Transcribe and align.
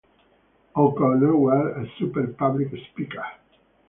O'Connor 0.75 1.35
was 1.35 1.73
a 1.77 1.85
superb 1.99 2.35
public 2.35 2.73
speaker. 2.91 3.23